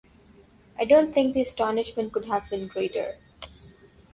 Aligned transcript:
I 0.79 0.85
don't 0.85 1.13
think 1.13 1.35
the 1.35 1.41
astonishment 1.43 2.11
could 2.11 2.25
have 2.25 2.49
been 2.49 2.65
greater. 2.67 3.17